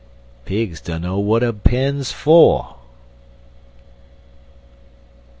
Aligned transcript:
Pigs 0.45 0.81
dunno 0.81 1.19
w'at 1.19 1.43
a 1.43 1.53
pen's 1.53 2.11
fer. 2.11 2.73